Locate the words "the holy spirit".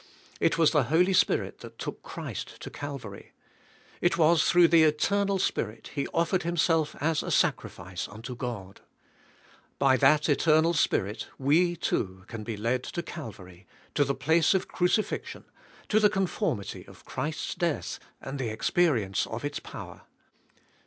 0.71-1.59